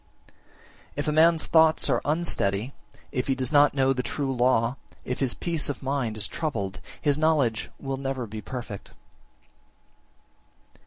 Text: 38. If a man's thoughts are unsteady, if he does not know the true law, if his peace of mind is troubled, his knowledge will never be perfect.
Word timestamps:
38. 0.27 0.35
If 0.95 1.07
a 1.07 1.11
man's 1.11 1.45
thoughts 1.45 1.87
are 1.87 2.01
unsteady, 2.05 2.73
if 3.11 3.27
he 3.27 3.35
does 3.35 3.51
not 3.51 3.75
know 3.75 3.93
the 3.93 4.01
true 4.01 4.35
law, 4.35 4.75
if 5.05 5.19
his 5.19 5.35
peace 5.35 5.69
of 5.69 5.83
mind 5.83 6.17
is 6.17 6.27
troubled, 6.27 6.79
his 6.99 7.19
knowledge 7.19 7.69
will 7.79 7.97
never 7.97 8.25
be 8.25 8.41
perfect. 8.41 8.93